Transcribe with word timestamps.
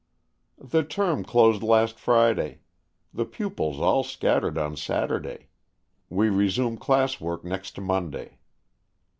"The 0.57 0.81
term 0.83 1.23
closed 1.23 1.61
last 1.61 1.99
Friday. 1.99 2.61
The 3.13 3.23
pupils 3.23 3.79
all 3.79 4.03
scattered 4.03 4.57
on 4.57 4.75
Saturday. 4.75 5.49
We 6.09 6.27
resume 6.29 6.77
class 6.77 7.19
work 7.21 7.43
next 7.45 7.79
Monday." 7.79 8.39